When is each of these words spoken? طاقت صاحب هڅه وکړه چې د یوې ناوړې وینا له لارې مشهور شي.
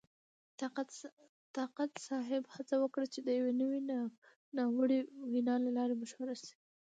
طاقت 1.55 1.91
صاحب 2.07 2.43
هڅه 2.55 2.75
وکړه 2.83 3.05
چې 3.13 3.19
د 3.23 3.29
یوې 3.39 3.51
ناوړې 4.57 4.99
وینا 5.31 5.55
له 5.65 5.69
لارې 5.77 5.95
مشهور 6.01 6.27
شي. 6.43 6.53